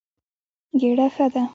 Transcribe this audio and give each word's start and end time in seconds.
ګېډه 0.79 1.07
ښه 1.15 1.25
ده. 1.33 1.43